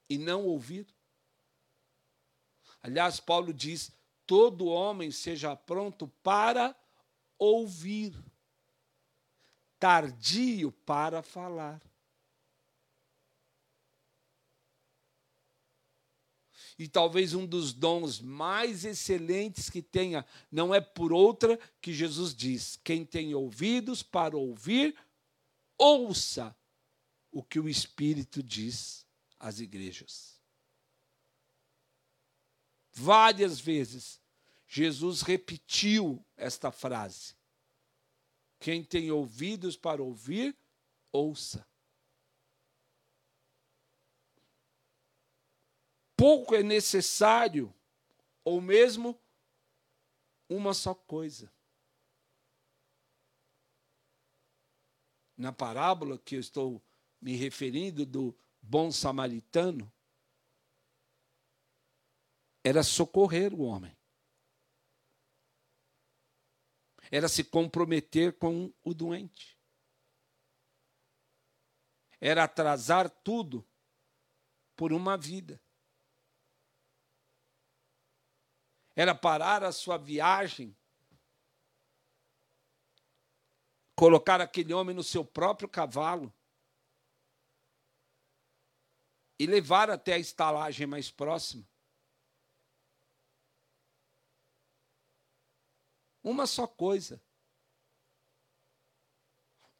[0.09, 0.87] e não ouvir?
[2.81, 3.91] Aliás, Paulo diz:
[4.25, 6.75] todo homem seja pronto para
[7.37, 8.15] ouvir,
[9.79, 11.81] tardio para falar.
[16.77, 22.33] E talvez um dos dons mais excelentes que tenha, não é por outra que Jesus
[22.33, 24.95] diz: quem tem ouvidos para ouvir,
[25.77, 26.55] ouça
[27.31, 29.05] o que o Espírito diz
[29.39, 30.39] às igrejas.
[32.93, 34.19] Várias vezes,
[34.67, 37.35] Jesus repetiu esta frase:
[38.59, 40.55] Quem tem ouvidos para ouvir,
[41.11, 41.65] ouça.
[46.21, 47.73] Pouco é necessário,
[48.45, 49.19] ou mesmo
[50.47, 51.51] uma só coisa.
[55.35, 56.79] Na parábola que eu estou
[57.19, 59.91] me referindo do bom samaritano,
[62.63, 63.97] era socorrer o homem.
[67.09, 69.57] Era se comprometer com o doente.
[72.19, 73.67] Era atrasar tudo
[74.75, 75.59] por uma vida.
[79.01, 80.77] Era parar a sua viagem,
[83.95, 86.31] colocar aquele homem no seu próprio cavalo
[89.39, 91.67] e levar até a estalagem mais próxima.
[96.23, 97.19] Uma só coisa.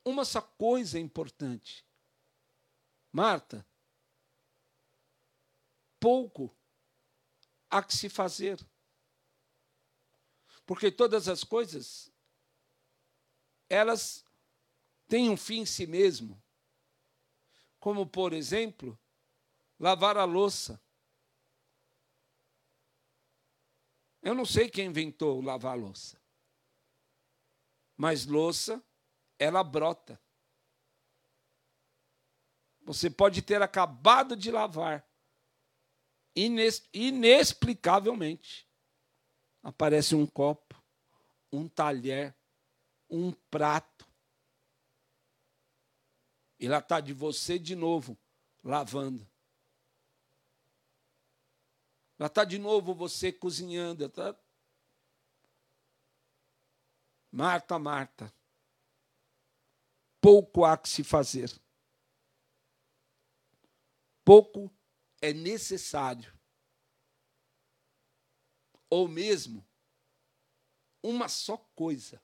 [0.04, 1.86] Uma só coisa importante.
[3.12, 3.64] Marta,
[6.00, 6.52] pouco
[7.70, 8.71] há que se fazer.
[10.66, 12.12] Porque todas as coisas,
[13.70, 14.26] elas
[15.08, 16.42] têm um fim em si mesmo.
[17.80, 19.00] Como, por exemplo,
[19.80, 20.82] lavar a louça.
[24.22, 26.22] Eu não sei quem inventou lavar louça.
[27.98, 28.84] Mas louça,
[29.38, 30.22] ela brota.
[32.84, 35.08] Você pode ter acabado de lavar.
[36.36, 38.71] inexplicavelmente.
[39.64, 40.82] Aparece um copo,
[41.52, 42.36] um talher,
[43.10, 44.08] um prato.
[46.60, 48.18] E lá está de você de novo,
[48.64, 49.28] lavando.
[52.18, 54.08] Lá está de novo você cozinhando.
[54.10, 54.36] Tá
[57.32, 58.34] Marta, Marta,
[60.20, 61.50] pouco há que se fazer.
[64.24, 64.70] Pouco
[65.22, 66.41] é necessário.
[68.92, 69.66] Ou mesmo
[71.02, 72.22] uma só coisa.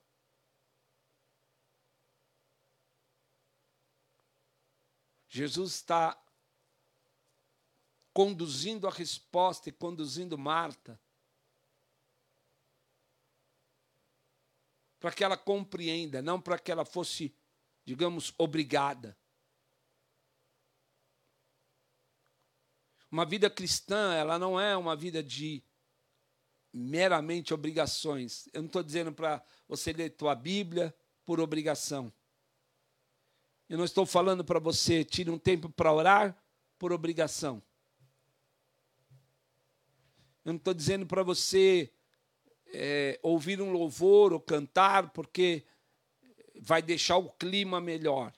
[5.28, 6.16] Jesus está
[8.12, 11.00] conduzindo a resposta e conduzindo Marta
[14.98, 17.34] para que ela compreenda, não para que ela fosse,
[17.84, 19.16] digamos, obrigada.
[23.10, 25.62] Uma vida cristã, ela não é uma vida de
[26.72, 28.48] meramente obrigações.
[28.52, 32.12] Eu não estou dizendo para você ler tua Bíblia por obrigação.
[33.68, 36.36] Eu não estou falando para você tire um tempo para orar
[36.78, 37.62] por obrigação.
[40.44, 41.92] Eu não estou dizendo para você
[42.68, 45.66] é, ouvir um louvor ou cantar, porque
[46.60, 48.32] vai deixar o clima melhor.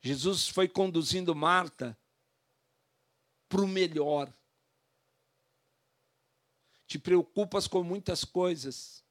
[0.00, 1.96] Jesus foi conduzindo Marta
[3.54, 4.34] para o melhor.
[6.88, 9.04] Te preocupas com muitas coisas.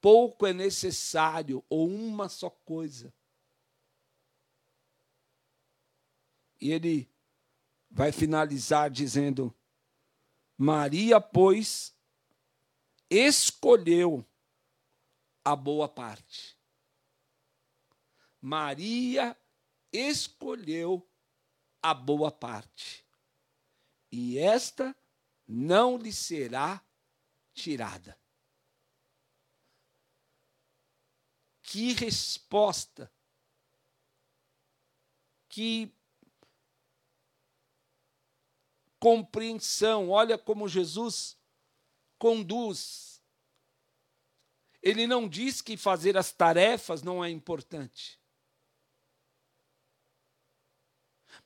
[0.00, 3.14] Pouco é necessário, ou uma só coisa.
[6.60, 7.08] E ele
[7.88, 9.54] vai finalizar dizendo:
[10.58, 11.94] Maria, pois,
[13.08, 14.26] escolheu
[15.44, 16.58] a boa parte.
[18.40, 19.36] Maria
[19.92, 21.08] escolheu
[21.80, 23.03] a boa parte.
[24.16, 24.94] E esta
[25.44, 26.80] não lhe será
[27.52, 28.16] tirada.
[31.60, 33.12] Que resposta!
[35.48, 35.92] Que
[39.00, 40.10] compreensão.
[40.10, 41.36] Olha como Jesus
[42.16, 43.20] conduz.
[44.80, 48.20] Ele não diz que fazer as tarefas não é importante.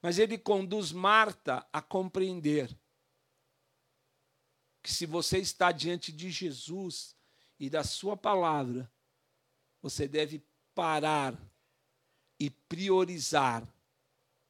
[0.01, 2.77] Mas ele conduz Marta a compreender
[4.83, 7.17] que se você está diante de Jesus
[7.59, 8.91] e da Sua palavra,
[9.83, 10.45] você deve
[10.75, 11.37] parar
[12.39, 13.67] e priorizar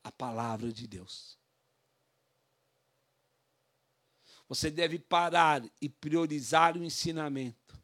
[0.05, 1.39] a palavra de Deus.
[4.49, 7.79] Você deve parar e priorizar o ensinamento.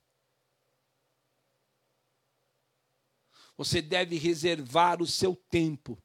[3.57, 6.03] Você deve reservar o seu tempo.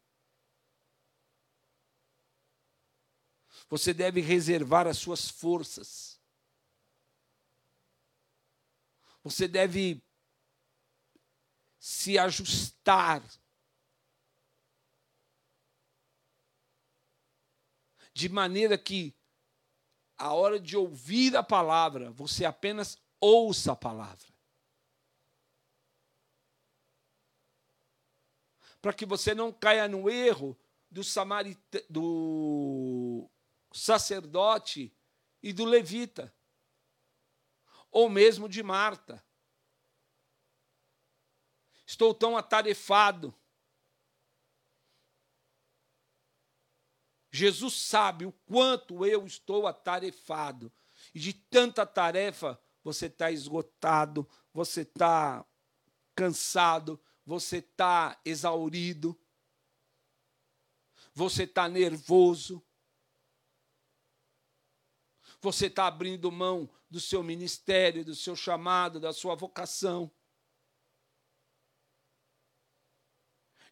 [3.69, 6.19] Você deve reservar as suas forças.
[9.23, 10.03] Você deve
[11.79, 13.23] se ajustar
[18.13, 19.15] de maneira que
[20.17, 24.27] a hora de ouvir a palavra, você apenas ouça a palavra.
[28.81, 30.57] Para que você não caia no erro
[30.89, 33.29] do, samarita, do
[33.71, 34.95] sacerdote
[35.41, 36.33] e do levita,
[37.91, 39.23] ou mesmo de Marta.
[41.85, 43.35] Estou tão atarefado
[47.31, 50.71] Jesus sabe o quanto eu estou atarefado.
[51.13, 55.45] E de tanta tarefa, você está esgotado, você está
[56.15, 59.19] cansado, você está exaurido,
[61.13, 62.65] você está nervoso,
[65.41, 70.11] você está abrindo mão do seu ministério, do seu chamado, da sua vocação.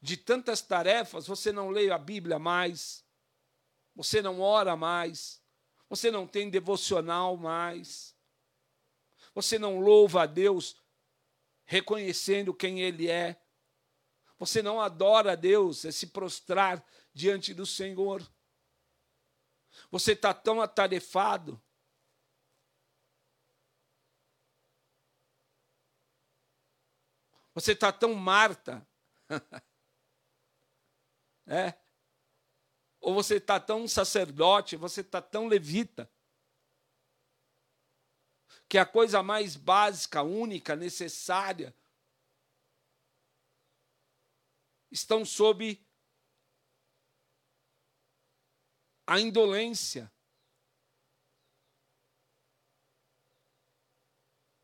[0.01, 3.05] De tantas tarefas, você não lê a Bíblia mais
[3.97, 5.41] você não ora mais,
[5.89, 8.15] você não tem devocional mais,
[9.33, 10.79] você não louva a Deus
[11.65, 13.41] reconhecendo quem Ele é,
[14.37, 18.21] você não adora a Deus, é se prostrar diante do Senhor.
[19.89, 21.61] Você está tão atarefado.
[27.53, 28.87] Você está tão Marta.
[31.47, 31.87] é
[33.07, 36.11] ou você está tão sacerdote, você está tão levita,
[38.67, 41.73] que a coisa mais básica, única, necessária,
[44.91, 45.81] estão sob
[49.07, 50.11] a indolência.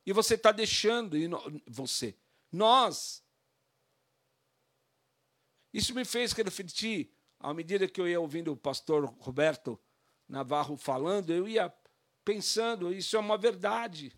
[0.05, 1.29] E você está deixando, e
[1.65, 2.19] você,
[2.51, 3.23] nós.
[5.73, 9.79] Isso me fez refletir à medida que eu ia ouvindo o pastor Roberto
[10.27, 11.73] Navarro falando, eu ia
[12.25, 14.17] pensando, isso é uma verdade.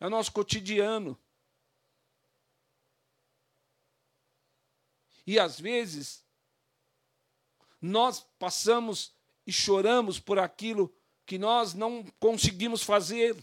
[0.00, 1.18] É o nosso cotidiano.
[5.26, 6.23] E às vezes,
[7.86, 9.12] nós passamos
[9.46, 10.94] e choramos por aquilo
[11.26, 13.36] que nós não conseguimos fazer.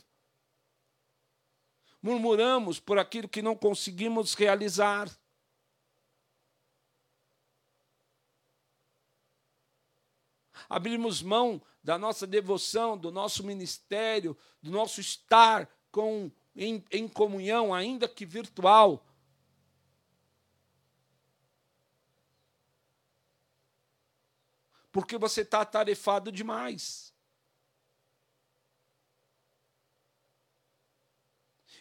[2.01, 5.09] Murmuramos por aquilo que não conseguimos realizar.
[10.69, 17.73] abrirmos mão da nossa devoção, do nosso ministério, do nosso estar com, em, em comunhão,
[17.73, 19.05] ainda que virtual.
[24.91, 27.13] Porque você está atarefado demais.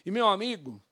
[0.05, 0.83] E meu amigo,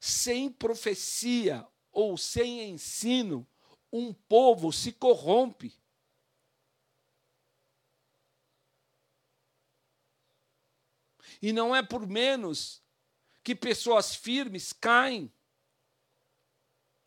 [0.00, 3.46] sem profecia ou sem ensino,
[3.92, 5.72] um povo se corrompe.
[11.40, 12.82] E não é por menos
[13.42, 15.32] que pessoas firmes caem.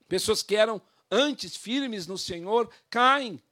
[0.08, 0.82] Pessoas que eram
[1.12, 3.43] antes firmes no Senhor caem.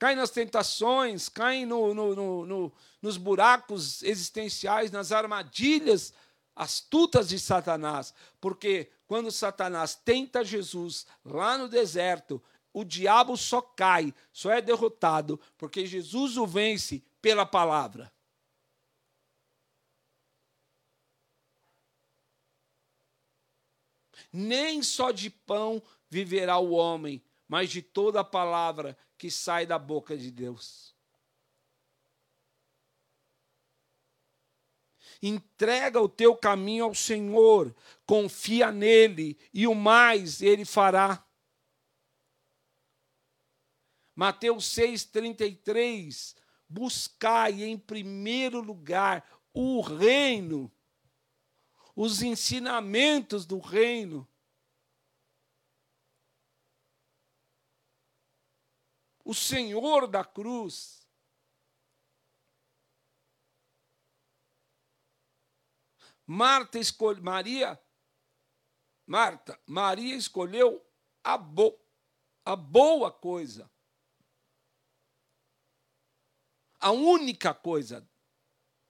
[0.00, 2.72] Caem nas tentações, caem no, no, no,
[3.02, 6.14] nos buracos existenciais, nas armadilhas
[6.56, 8.14] astutas de Satanás.
[8.40, 12.42] Porque quando Satanás tenta Jesus lá no deserto,
[12.72, 18.10] o diabo só cai, só é derrotado, porque Jesus o vence pela palavra.
[24.32, 29.78] Nem só de pão viverá o homem, mas de toda a palavra que sai da
[29.78, 30.96] boca de Deus.
[35.20, 41.22] Entrega o teu caminho ao Senhor, confia nele e o mais ele fará.
[44.16, 46.34] Mateus 6,33:
[46.66, 50.72] Buscai em primeiro lugar o reino
[51.94, 54.26] os ensinamentos do reino.
[59.30, 61.06] O Senhor da cruz.
[66.26, 67.80] Marta escolheu, Maria,
[69.06, 70.84] Marta, Maria escolheu
[71.22, 71.78] a, bo,
[72.44, 73.70] a boa coisa.
[76.80, 78.04] A única coisa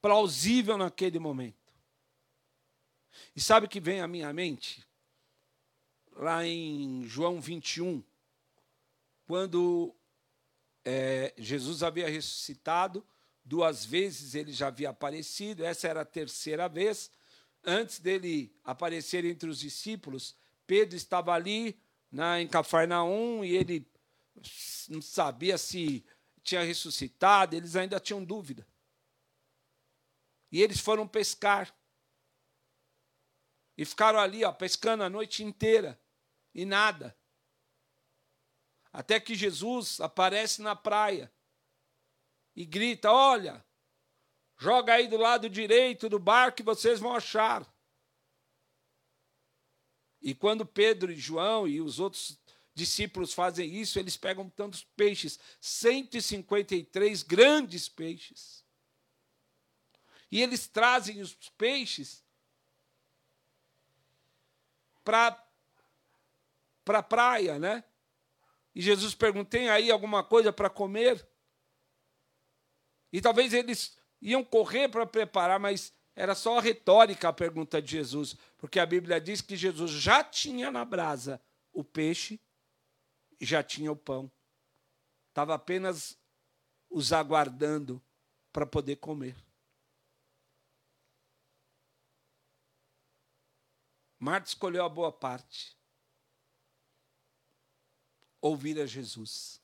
[0.01, 1.71] plausível naquele momento.
[3.37, 4.89] E sabe o que vem à minha mente?
[6.13, 8.03] Lá em João 21,
[9.27, 9.95] quando
[10.85, 13.07] é, Jesus havia ressuscitado,
[13.45, 17.11] duas vezes ele já havia aparecido, essa era a terceira vez.
[17.65, 20.35] Antes dele aparecer entre os discípulos,
[20.67, 21.79] Pedro estava ali
[22.11, 23.87] na, em Cafarnaum e ele
[24.89, 26.05] não sabia se
[26.43, 28.67] tinha ressuscitado, eles ainda tinham dúvida.
[30.51, 31.75] E eles foram pescar.
[33.77, 36.01] E ficaram ali, ó, pescando a noite inteira.
[36.55, 37.17] E nada.
[38.93, 41.33] Até que Jesus aparece na praia
[42.57, 43.65] e grita: Olha,
[44.57, 47.67] joga aí do lado direito do barco e vocês vão achar.
[50.21, 52.39] E quando Pedro e João e os outros
[52.75, 58.65] discípulos fazem isso, eles pegam tantos peixes 153 grandes peixes.
[60.31, 62.25] E eles trazem os peixes
[65.03, 65.43] para
[66.87, 67.85] a praia, né?
[68.81, 71.29] E Jesus perguntou: tem aí alguma coisa para comer?
[73.13, 77.91] E talvez eles iam correr para preparar, mas era só a retórica a pergunta de
[77.91, 81.39] Jesus, porque a Bíblia diz que Jesus já tinha na brasa
[81.75, 82.41] o peixe
[83.39, 84.33] e já tinha o pão.
[85.29, 86.19] Estava apenas
[86.89, 88.03] os aguardando
[88.51, 89.37] para poder comer.
[94.19, 95.79] Marta escolheu a boa parte
[98.41, 99.61] ouvir a Jesus.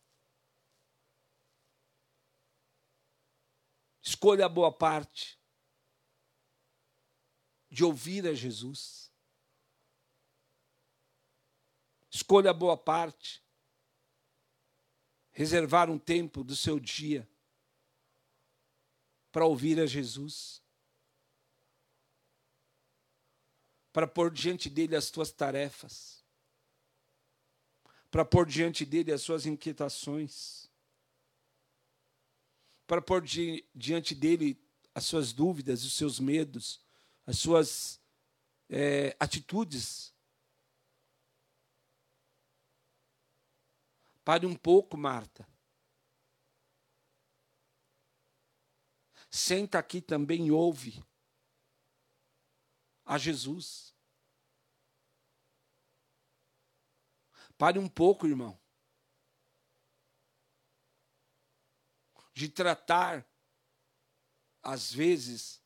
[4.03, 5.39] Escolha a boa parte
[7.69, 9.13] de ouvir a Jesus.
[12.11, 13.43] Escolha a boa parte.
[15.33, 17.29] Reservar um tempo do seu dia
[19.31, 20.63] para ouvir a Jesus.
[23.93, 26.26] Para pôr diante dele as tuas tarefas
[28.17, 30.71] para pôr diante dele as suas inquietações,
[32.87, 34.59] para pôr di diante dele
[34.95, 36.81] as suas dúvidas, os seus medos,
[37.27, 38.01] as suas
[38.71, 40.15] é, atitudes.
[44.25, 45.47] Pare um pouco, Marta.
[49.29, 51.05] Senta aqui também e ouve
[53.05, 53.95] a Jesus.
[57.59, 58.59] Pare um pouco, irmão.
[62.35, 63.27] De tratar,
[64.63, 65.63] às vezes,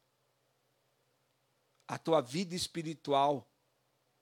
[1.89, 3.51] a tua vida espiritual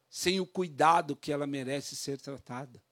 [0.09, 2.83] sem o cuidado que ela merece ser tratada.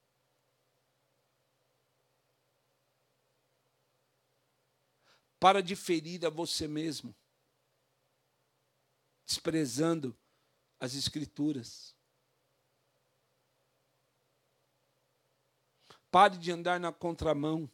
[5.41, 7.16] Para de ferir a você mesmo,
[9.24, 10.14] desprezando
[10.79, 11.95] as Escrituras.
[16.17, 17.71] Pare de andar na contramão,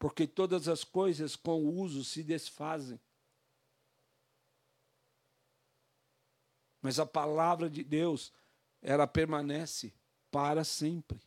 [0.00, 3.00] porque todas as coisas com o uso se desfazem.
[6.82, 8.32] Mas a palavra de Deus,
[8.82, 9.94] ela permanece
[10.28, 11.22] para sempre.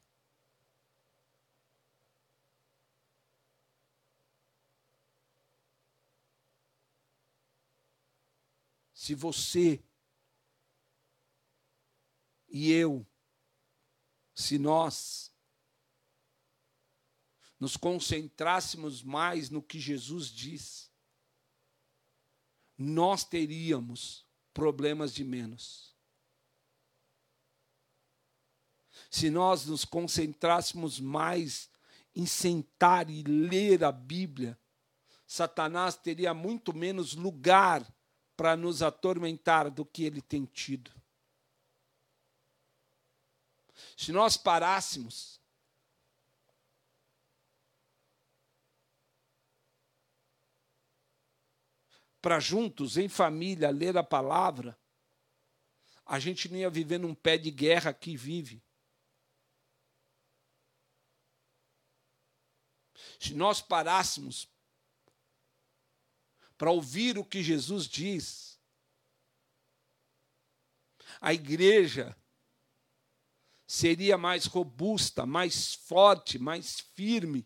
[8.94, 9.82] Se você
[12.50, 13.08] e eu,
[14.36, 15.33] se nós
[17.64, 20.92] nos concentrássemos mais no que Jesus diz,
[22.78, 25.96] nós teríamos problemas de menos.
[29.10, 31.70] Se nós nos concentrássemos mais
[32.14, 34.60] em sentar e ler a Bíblia,
[35.26, 37.90] Satanás teria muito menos lugar
[38.36, 40.92] para nos atormentar do que ele tem tido.
[43.96, 45.42] Se nós parássemos
[52.24, 54.80] para juntos, em família, ler a palavra,
[56.06, 58.64] a gente não ia viver num pé de guerra que vive.
[63.20, 64.50] Se nós parássemos
[66.58, 68.58] para ouvir o que Jesus diz,
[71.20, 72.16] a igreja
[73.68, 77.46] seria mais robusta, mais forte, mais firme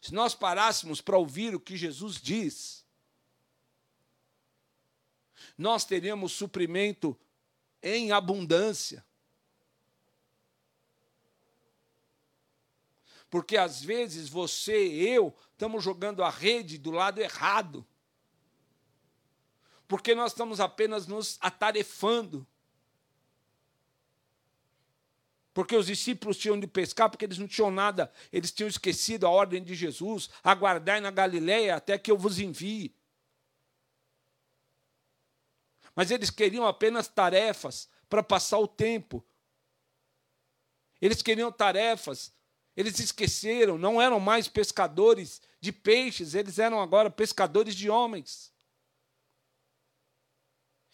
[0.00, 2.86] Se nós parássemos para ouvir o que Jesus diz,
[5.56, 7.18] nós teríamos suprimento
[7.82, 9.04] em abundância.
[13.30, 17.86] Porque às vezes você e eu estamos jogando a rede do lado errado.
[19.86, 22.46] Porque nós estamos apenas nos atarefando.
[25.58, 29.28] Porque os discípulos tinham de pescar, porque eles não tinham nada, eles tinham esquecido a
[29.28, 32.94] ordem de Jesus, aguardai na Galileia até que eu vos envie.
[35.96, 39.26] Mas eles queriam apenas tarefas para passar o tempo.
[41.00, 42.32] Eles queriam tarefas
[42.76, 48.54] eles esqueceram, não eram mais pescadores de peixes, eles eram agora pescadores de homens.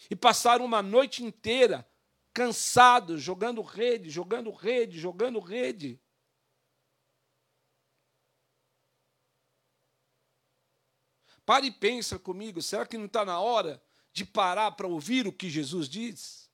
[0.08, 1.86] E passaram uma noite inteira
[2.35, 6.01] cansados, jogando rede, jogando rede, jogando rede.
[11.47, 13.82] Pare e pensa comigo, será que não está na hora
[14.12, 16.45] de parar para ouvir o que Jesus diz?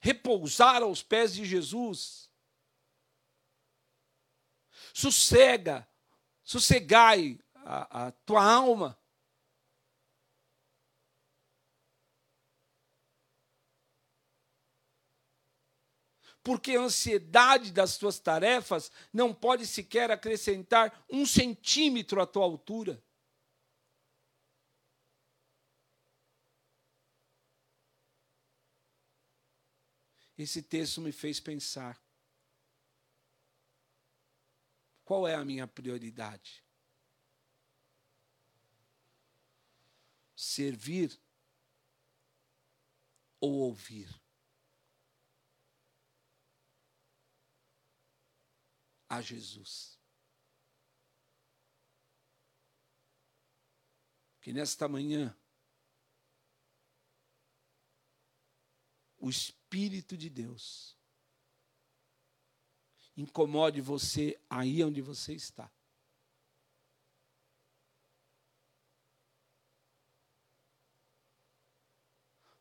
[0.00, 2.28] repousar aos pés de Jesus.
[4.92, 5.86] Sossega,
[6.42, 8.98] sossegai a, a tua alma.
[16.42, 23.02] Porque a ansiedade das tuas tarefas não pode sequer acrescentar um centímetro à tua altura.
[30.42, 32.00] esse texto me fez pensar:
[35.04, 36.64] qual é a minha prioridade?
[40.34, 41.20] Servir
[43.38, 44.19] ou ouvir?
[49.10, 50.00] A Jesus.
[54.40, 55.36] Que nesta manhã
[59.18, 60.96] o Espírito de Deus
[63.14, 65.70] incomode você aí onde você está.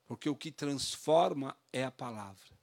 [0.06, 2.59] Porque o que transforma é a palavra.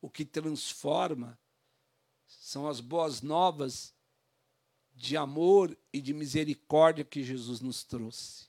[0.00, 1.38] O que transforma
[2.26, 3.94] são as boas novas
[4.92, 8.48] de amor e de misericórdia que Jesus nos trouxe.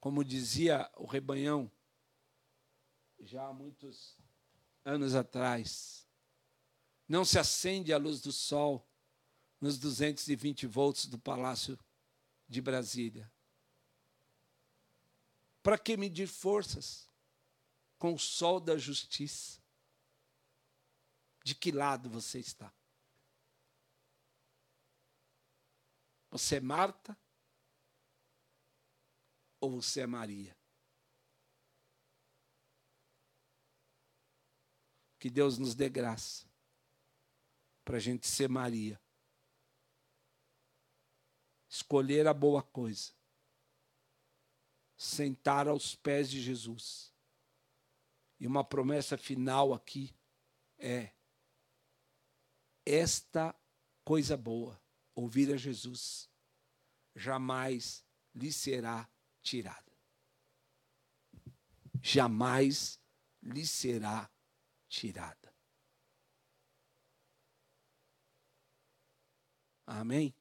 [0.00, 1.70] Como dizia o rebanhão,
[3.20, 4.16] já há muitos
[4.84, 6.08] anos atrás,
[7.06, 8.88] não se acende a luz do sol
[9.60, 11.78] nos 220 volts do Palácio
[12.48, 13.30] de Brasília.
[15.62, 17.10] Para que medir forças
[17.98, 19.60] com o sol da justiça?
[21.44, 22.72] De que lado você está?
[26.30, 27.18] Você é Marta
[29.60, 30.56] ou você é Maria?
[35.18, 36.46] Que Deus nos dê graça
[37.84, 39.00] para a gente ser Maria.
[41.68, 43.12] Escolher a boa coisa.
[44.96, 47.12] Sentar aos pés de Jesus.
[48.40, 50.14] E uma promessa final aqui
[50.78, 51.12] é:
[52.84, 53.54] esta
[54.04, 54.80] coisa boa,
[55.14, 56.30] ouvir a Jesus,
[57.14, 58.04] jamais
[58.34, 59.08] lhe será
[59.42, 59.92] tirada.
[62.00, 62.98] Jamais
[63.42, 64.30] lhe será
[64.88, 65.52] tirada.
[69.86, 70.34] Amém?